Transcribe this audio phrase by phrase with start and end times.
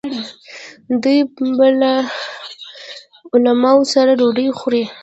[1.03, 1.19] دوی
[1.57, 1.93] به له
[3.33, 4.83] علماوو سره ډوډۍ خوړه.